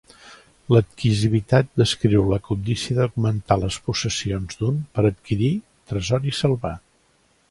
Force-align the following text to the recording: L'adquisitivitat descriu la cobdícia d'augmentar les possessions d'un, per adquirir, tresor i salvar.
L'adquisitivitat 0.75 1.67
descriu 1.81 2.23
la 2.31 2.39
cobdícia 2.47 2.97
d'augmentar 3.01 3.59
les 3.65 3.77
possessions 3.89 4.59
d'un, 4.63 4.81
per 4.97 5.05
adquirir, 5.13 5.53
tresor 5.93 6.29
i 6.33 6.37
salvar. 6.41 6.75